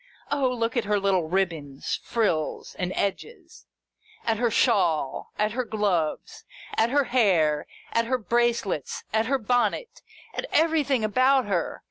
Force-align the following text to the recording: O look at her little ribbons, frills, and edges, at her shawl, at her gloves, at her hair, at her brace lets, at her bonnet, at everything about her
O 0.31 0.49
look 0.49 0.75
at 0.75 0.85
her 0.85 0.99
little 0.99 1.29
ribbons, 1.29 1.99
frills, 2.01 2.73
and 2.79 2.91
edges, 2.95 3.67
at 4.25 4.37
her 4.37 4.49
shawl, 4.49 5.31
at 5.37 5.51
her 5.51 5.63
gloves, 5.63 6.43
at 6.75 6.89
her 6.89 7.03
hair, 7.03 7.67
at 7.91 8.07
her 8.07 8.17
brace 8.17 8.65
lets, 8.65 9.03
at 9.13 9.27
her 9.27 9.37
bonnet, 9.37 10.01
at 10.33 10.47
everything 10.51 11.03
about 11.03 11.45
her 11.45 11.79